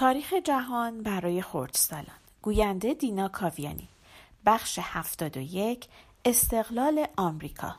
[0.00, 3.88] تاریخ جهان برای خردسالان گوینده دینا کاویانی.
[4.46, 5.88] بخش هفتاد و یک
[6.24, 7.76] استقلال آمریکا.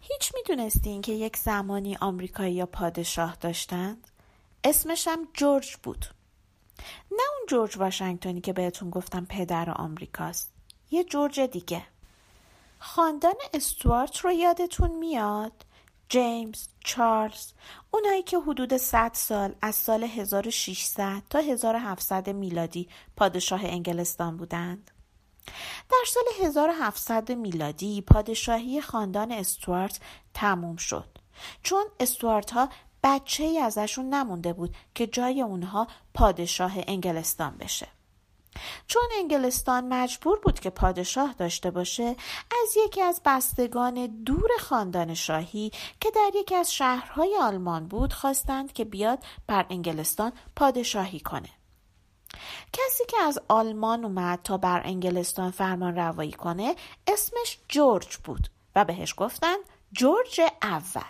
[0.00, 4.08] هیچ می‌دونستین که یک زمانی آمریکایی یا پادشاه داشتند؟
[4.64, 6.04] اسمش هم جورج بود.
[7.10, 10.54] نه اون جورج واشنگتنی که بهتون گفتم پدر آمریکاست
[10.90, 11.82] یه جورج دیگه.
[12.78, 15.64] خاندان استوارت رو یادتون میاد؟
[16.08, 17.52] جیمز، چارلز،
[17.90, 24.90] اونایی که حدود 100 سال از سال 1600 تا 1700 میلادی پادشاه انگلستان بودند.
[25.90, 30.00] در سال 1700 میلادی پادشاهی خاندان استوارت
[30.34, 31.18] تموم شد
[31.62, 32.68] چون استوارت ها
[33.02, 37.88] بچه ای ازشون نمونده بود که جای اونها پادشاه انگلستان بشه.
[38.86, 42.16] چون انگلستان مجبور بود که پادشاه داشته باشه
[42.62, 48.72] از یکی از بستگان دور خاندان شاهی که در یکی از شهرهای آلمان بود خواستند
[48.72, 51.48] که بیاد بر انگلستان پادشاهی کنه.
[52.72, 58.84] کسی که از آلمان اومد تا بر انگلستان فرمان روایی کنه اسمش جورج بود و
[58.84, 59.56] بهش گفتن
[59.92, 61.02] جورج اول.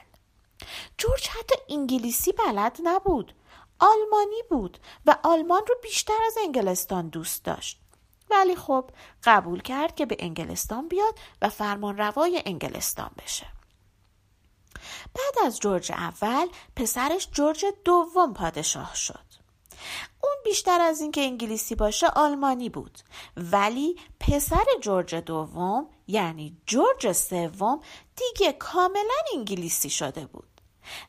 [0.98, 3.32] جورج حتی انگلیسی بلد نبود.
[3.78, 7.80] آلمانی بود و آلمان رو بیشتر از انگلستان دوست داشت.
[8.30, 8.90] ولی خب
[9.24, 13.46] قبول کرد که به انگلستان بیاد و فرمان روای انگلستان بشه.
[15.14, 19.24] بعد از جورج اول پسرش جورج دوم پادشاه شد.
[20.22, 22.98] اون بیشتر از اینکه انگلیسی باشه آلمانی بود.
[23.36, 27.80] ولی پسر جورج دوم یعنی جورج سوم
[28.16, 30.53] دیگه کاملا انگلیسی شده بود.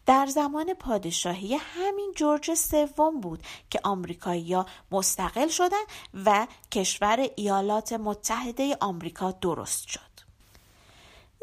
[0.05, 5.87] در زمان پادشاهی همین جورج سوم بود که آمریکایی‌ها مستقل شدند
[6.25, 10.01] و کشور ایالات متحده آمریکا درست شد.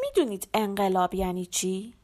[0.00, 1.94] می‌دونید انقلاب یعنی چی؟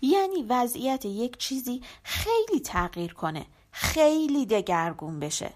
[0.00, 5.52] یعنی وضعیت یک چیزی خیلی تغییر کنه، خیلی دگرگون بشه.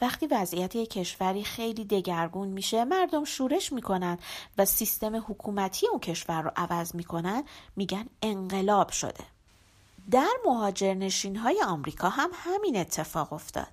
[0.00, 4.18] وقتی وضعیت یک کشوری خیلی دگرگون میشه مردم شورش می‌کنن
[4.58, 7.44] و سیستم حکومتی اون کشور رو عوض می‌کنن
[7.76, 9.24] میگن انقلاب شده.
[10.10, 13.72] در مهاجرنشین های آمریکا هم همین اتفاق افتاد.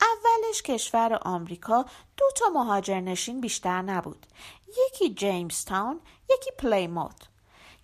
[0.00, 1.84] اولش کشور آمریکا
[2.16, 4.26] دو تا مهاجرنشین بیشتر نبود.
[4.86, 6.00] یکی جیمز تاون
[6.30, 7.31] یکی پلیموت.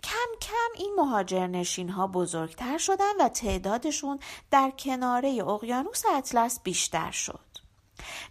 [0.03, 4.19] کم کم این مهاجرنشین ها بزرگتر شدن و تعدادشون
[4.51, 7.41] در کناره اقیانوس اطلس بیشتر شد.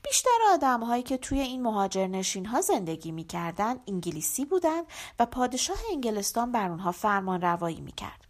[0.04, 4.82] بیشتر آدم هایی که توی این مهاجرنشین ها زندگی می‌کردن انگلیسی بودن
[5.20, 8.28] و پادشاه انگلستان بر اونها فرمان روایی می‌کرد.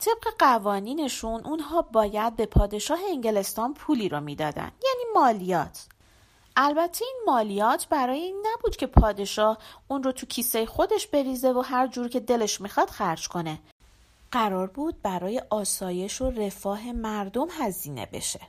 [0.00, 5.86] طبق قوانینشون اونها باید به پادشاه انگلستان پولی رو می‌دادن یعنی مالیات
[6.60, 9.58] البته این مالیات برای این نبود که پادشاه
[9.88, 13.60] اون رو تو کیسه خودش بریزه و هر جور که دلش می‌خواد خرج کنه.
[14.30, 18.40] قرار بود برای آسایش و رفاه مردم هزینه بشه.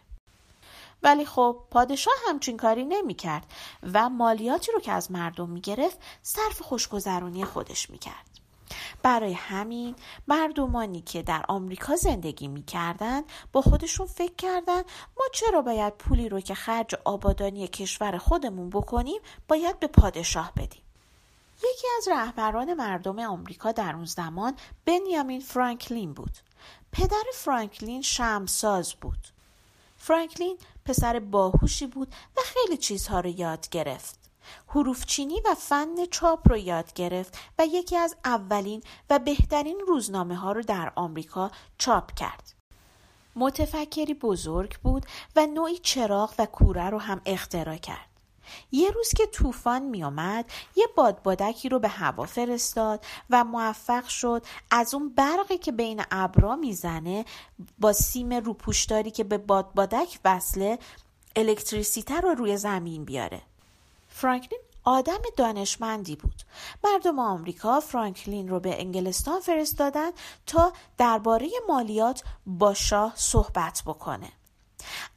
[1.04, 3.46] ولی خب پادشاه همچین کاری نمی‌کرد
[3.94, 8.39] و مالیاتی رو که از مردم می‌گرفت صرف خوشگذرونی خودش می‌کرد.
[9.04, 9.96] برای همین
[10.28, 14.82] مردمانی که در آمریکا زندگی می‌کردند با خودشون فکر کردن
[15.18, 20.82] ما چرا باید پولی رو که خرج آبادانی کشور خودمون بکنیم باید به پادشاه بدیم؟
[21.58, 24.56] یکی از رهبران مردم آمریکا در اون زمان
[24.86, 26.38] بنیامین فرانکلین بود.
[26.92, 29.28] پدر فرانکلین شمساز بود.
[29.98, 32.08] فرانکلین پسر باهوشی بود
[32.38, 34.29] و خیلی چیزها رو یاد گرفت.
[34.68, 40.52] حروفچینی و فن چاپ رو یاد گرفت و یکی از اولین و بهترین روزنامه ها
[40.52, 42.54] رو در آمریکا چاپ کرد.
[43.36, 45.06] متفکری بزرگ بود
[45.36, 48.10] و نوعی چراغ و کوره رو هم اختراع کرد.
[48.72, 54.46] یه روز که طوفان می آمد یه بادبادکی رو به هوا فرستاد و موفق شد
[54.72, 57.26] از اون برقی که بین ابرا می‌زنه
[57.80, 60.80] با سیم روپوشداری که به بادبادک وصله
[61.36, 63.42] الکتریسیته رو روی زمین بیاره
[64.20, 66.44] فرانکلین آدم دانشمندی بود.
[66.84, 70.12] مردم آمریکا فرانکلین رو به انگلستان فرستادن
[70.46, 74.32] تا درباره مالیات با شاه صحبت بکنه.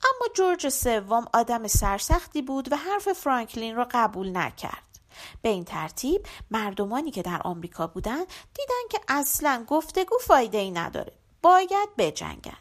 [0.05, 4.99] اما جورج سوم آدم سرسختی بود و حرف فرانکلین رو قبول نکرد.
[5.43, 11.13] به این ترتیب مردمانی که در آمریکا بودند دیدن که اصلا گفتگو فایده ای نداره.
[11.43, 12.57] باید بجنگن.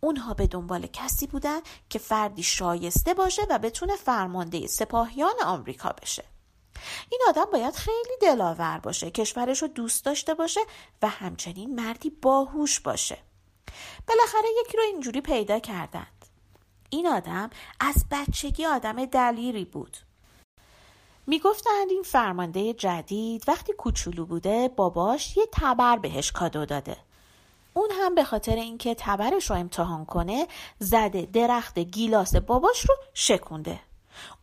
[0.00, 1.60] اونها به دنبال کسی بودن
[1.90, 6.24] که فردی شایسته باشه و بتونه فرمانده سپاهیان آمریکا بشه.
[7.10, 10.60] این آدم باید خیلی دلاور باشه کشورش رو دوست داشته باشه
[11.02, 13.18] و همچنین مردی باهوش باشه.
[14.08, 16.26] بالاخره یکی رو اینجوری پیدا کردند.
[16.90, 19.96] این آدم از بچگی آدم دلیری بود.
[21.26, 26.96] می‌گفتند این فرمانده جدید وقتی کوچولو بوده باباش یه تبر بهش کادو داده.
[27.72, 30.46] اون هم به خاطر اینکه تبرش رو امتحان کنه
[30.78, 33.80] زده درخت گیلاس باباش رو شکونده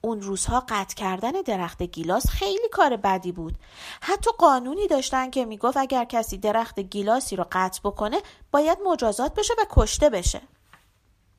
[0.01, 3.55] اون روزها قطع کردن درخت گیلاس خیلی کار بدی بود
[4.01, 9.53] حتی قانونی داشتن که می‌گفت اگر کسی درخت گیلاسی رو قطع بکنه باید مجازات بشه
[9.57, 10.41] و کشته بشه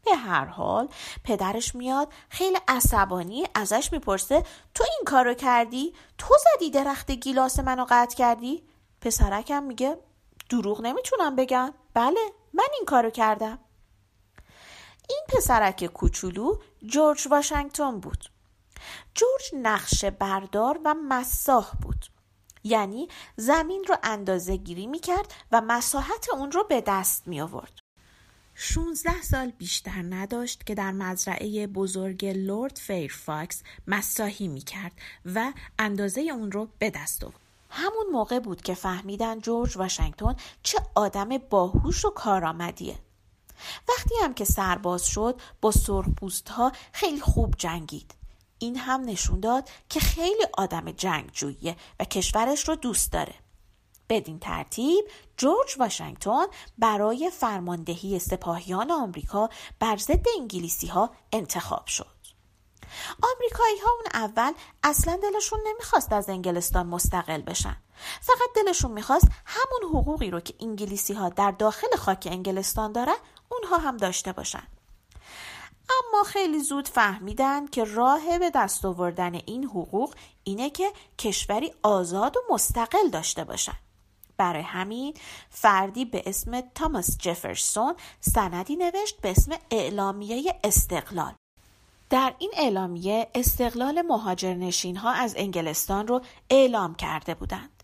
[0.05, 0.89] به هر حال
[1.25, 4.43] پدرش میاد خیلی عصبانی ازش می‌پرسه
[4.75, 8.63] تو این کارو کردی؟ تو زدی درخت گیلاس منو قطع کردی؟
[9.01, 9.99] پسرکم میگه
[10.51, 12.21] دروغ نمی‌تونم بگم بله
[12.53, 13.59] من این کارو کردم
[15.09, 16.57] این پسرک کوچولو
[16.87, 18.31] جورج واشنگتن بود
[19.15, 22.07] جورج نقشه بردار و مساح بود
[22.65, 27.81] یعنی زمین رو اندازه گیری می کرد و مساحت اون رو به دست می آورد.
[28.55, 34.93] 16 سال بیشتر نداشت که در مزرعه بزرگ لورد فیرفاکس مساحی می کرد
[35.35, 37.46] و اندازه اون رو به دست آورد.
[37.77, 42.99] همون موقع بود که فهمیدن جورج واشنگتن چه آدم باهوش و کارآمدیه.
[43.89, 48.15] وقتی هم که سرباز شد با سرخپوست ها خیلی خوب جنگید.
[48.59, 53.35] این هم نشون داد که خیلی آدم جنگجوییه و کشورش رو دوست داره.
[54.09, 55.05] بدین ترتیب
[55.37, 56.47] جورج واشنگتن
[56.79, 62.16] برای فرماندهی سپاهیان آمریکا بر ضد انگلیسی ها انتخاب شد.
[63.23, 64.53] آمریکایی ها اون اول
[64.83, 67.77] اصلا دلشون نمی‌خواست از انگلستان مستقل بشن.
[68.21, 73.17] فقط دلشون می‌خواست همون حقوقی رو که انگلیسی ها در داخل خاک انگلستان دارن
[73.49, 74.67] اونها هم داشته باشن.
[75.91, 82.37] اما خیلی زود فهمیدن که راه به دست آوردن این حقوق اینه که کشوری آزاد
[82.37, 83.77] و مستقل داشته باشن.
[84.37, 85.15] برای همین
[85.51, 91.35] فردی به اسم تاماس جفرسون سندی نوشت به اسم اعلامیه استقلال.
[92.11, 96.21] در این اعلامیه استقلال مهاجرنشین ها از انگلستان رو
[96.51, 97.83] اعلام کرده بودند.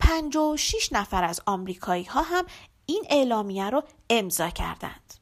[0.00, 2.44] 56 نفر از آمریکایی ها هم
[2.86, 5.14] این اعلامیه رو امضا کردند.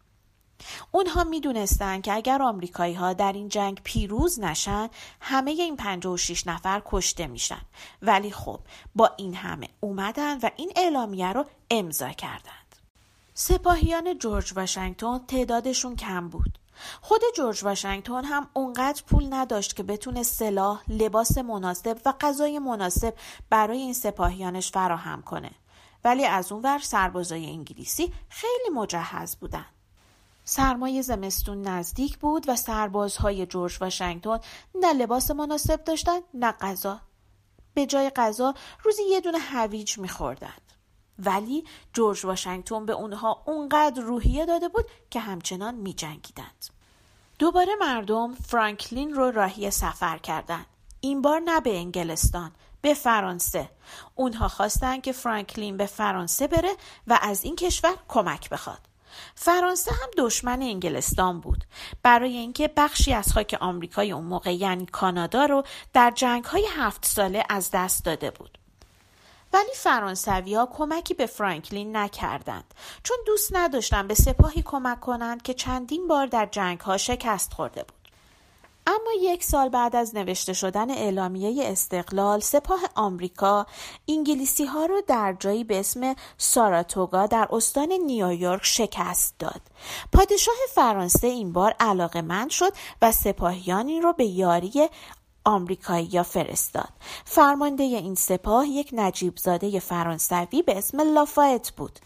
[0.91, 4.89] اونها می‌دونستند که اگر آمریکایی ها در این جنگ پیروز نشن
[5.21, 7.61] همه این 56 نفر کشته میشن
[8.03, 8.61] ولی خب
[8.95, 12.77] با این همه اومدن و این اعلامیه رو امضا کردند
[13.35, 16.59] سپاهیان جورج واشنگتن تعدادشون کم بود
[17.01, 23.15] خود جورج واشنگتن هم اونقدر پول نداشت که بتونه سلاح، لباس مناسب و غذای مناسب
[23.51, 25.51] برای این سپاهیانش فراهم کنه.
[26.05, 29.67] ولی از اون ور سربازای انگلیسی خیلی مجهز بودن.
[30.45, 34.39] سرمای زمستون نزدیک بود و سربازهای جورج واشنگتن
[34.75, 37.01] نه لباس مناسب داشتن نه غذا.
[37.75, 40.68] به جای غذا روزی یه دونه هویج میخوردند.
[41.19, 46.67] ولی جورج واشنگتن به اونها اونقدر روحیه داده بود که همچنان میجنگیدند.
[47.39, 50.67] دوباره مردم فرانکلین رو راهی سفر کردند.
[51.01, 53.71] این بار نه به انگلستان به فرانسه
[54.15, 56.77] اونها خواستن که فرانکلین به فرانسه بره
[57.07, 58.79] و از این کشور کمک بخواد
[59.35, 61.65] فرانسه هم دشمن انگلستان بود
[62.03, 65.63] برای اینکه بخشی از خاک آمریکای اون موقع یعنی کانادا رو
[65.93, 68.58] در جنگ های هفت ساله از دست داده بود
[69.53, 75.55] ولی فرانسوی ها کمکی به فرانکلین نکردند چون دوست نداشتن به سپاهی کمک کنند که
[75.55, 77.99] چندین بار در جنگ ها شکست خورده بود
[78.89, 83.67] اما یک سال بعد از نوشته شدن اعلامیه استقلال سپاه آمریکا
[84.09, 89.61] انگلیسی ها رو در جایی به اسم ساراتوگا در استان نیویورک شکست داد.
[90.13, 94.89] پادشاه فرانسه این بار علاقه مند شد و سپاهیانی رو به یاری
[95.49, 96.89] آمریکایی فرستاد.
[97.25, 101.99] فرمانده این سپاه یک نجیب زاده فرانسوی به اسم لافایت بود.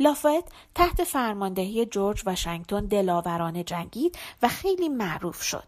[0.00, 5.64] لافایت تحت فرماندهی جورج واشنگتن دلاورانه جنگید و خیلی معروف شد.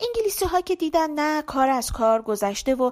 [0.00, 2.90] انگلیسی ها که دیدن نه کار از کار گذشته و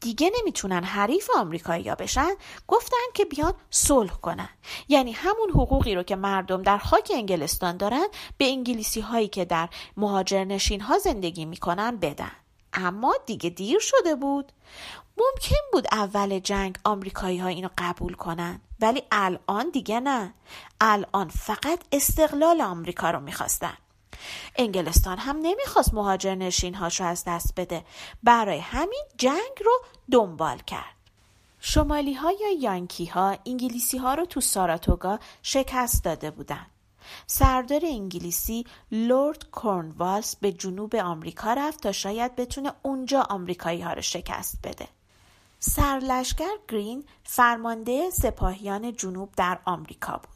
[0.00, 2.30] دیگه نمی‌تونن حریف آمریکایی ها بشن
[2.68, 4.48] گفتن که بیان صلح کنن
[4.88, 8.06] یعنی همون حقوقی رو که مردم در خاک انگلستان دارن
[8.38, 12.32] به انگلیسی هایی که در مهاجرنشین ها زندگی می‌کنن بدن
[12.72, 14.52] اما دیگه دیر شده بود.
[15.16, 20.34] ممکن بود اول جنگ آمریکایی ها اینو قبول کنن ولی الان دیگه نه.
[20.80, 23.76] الان فقط استقلال آمریکا رو می‌خواستن.
[24.56, 27.84] انگلستان هم نمی‌خواست مهاجر نشین هاش رو از دست بده.
[28.22, 29.72] برای همین جنگ رو
[30.10, 30.94] دنبال کرد.
[31.60, 36.71] شمالی ها یا یانکی ها انگلیسی ها رو تو ساراتوگا شکست داده بودند.
[37.26, 44.02] سردار انگلیسی لورد کورنوالس به جنوب آمریکا رفت تا شاید بتونه اونجا آمریکایی ها رو
[44.02, 44.88] شکست بده.
[45.58, 50.32] سرلشکر گرین فرمانده سپاهیان جنوب در آمریکا بود.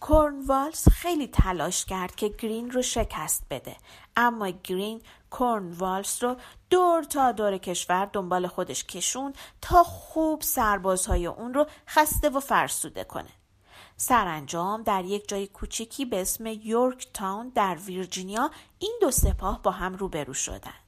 [0.00, 3.76] کورنوالز خیلی تلاش کرد که گرین رو شکست بده
[4.16, 6.36] اما گرین کورنوالز رو
[6.70, 13.04] دور تا دور کشور دنبال خودش کشون تا خوب سربازهای اون رو خسته و فرسوده
[13.04, 13.30] کنه
[13.96, 19.70] سرانجام در یک جای کوچکی به اسم یورک تاون در ویرجینیا این دو سپاه با
[19.70, 20.86] هم روبرو شدند.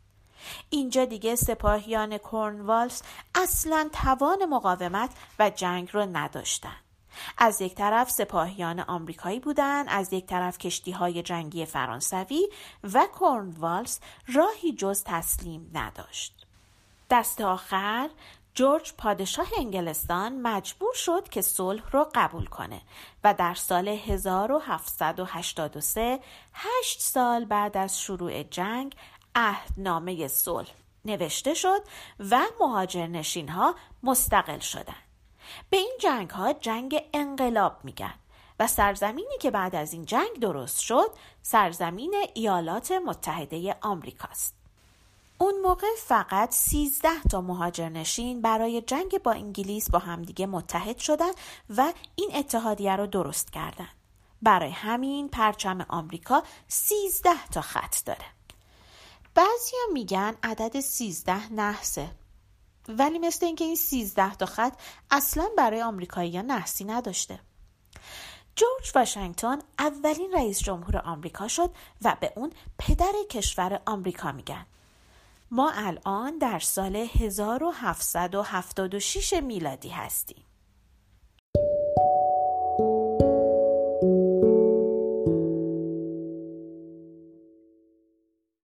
[0.71, 3.03] اینجا دیگه سپاهیان کورنوالز
[3.35, 6.85] اصلا توان مقاومت و جنگ رو نداشتند.
[7.39, 12.49] از یک طرف سپاهیان آمریکایی بودند از یک طرف کشتی های جنگی فرانسوی
[12.93, 13.99] و کورنوالز
[14.35, 16.47] راهی جز تسلیم نداشت
[17.11, 18.11] دست آخر
[18.59, 22.81] جورج پادشاه انگلستان مجبور شد که صلح را قبول کنه
[23.25, 26.21] و در سال 1783
[26.53, 28.97] هشت سال بعد از شروع جنگ
[29.35, 30.71] عهدنامه صلح
[31.05, 31.83] نوشته شد
[32.31, 35.09] و مهاجرنشین ها مستقل شدند.
[35.71, 38.15] به این جنگ ها جنگ انقلاب میگن
[38.61, 41.11] و سرزمینی که بعد از این جنگ درست شد
[41.43, 44.58] سرزمین ایالات متحده آمریکاست.
[45.39, 51.31] اون موقع فقط 13 تا مهاجرنشین برای جنگ با انگلیس با همدیگه متحد شدن
[51.77, 53.89] و این اتحادیه رو درست کردن.
[54.43, 58.25] برای همین پرچم آمریکا 13 تا خط داره.
[59.35, 62.11] بعضیا میگن عدد 13 نحسه
[62.89, 64.81] ولی مثل اینکه این 13 تا خط
[65.11, 67.41] اصلا برای آمریکایی‌ها نحسی نداشته.
[68.57, 71.71] جورج واشنگتن اولین رئیس جمهور آمریکا شد
[72.03, 74.67] و به اون پدر کشور آمریکا میگن.
[75.51, 80.48] ما الان در سال 1776 میلادی هستیم.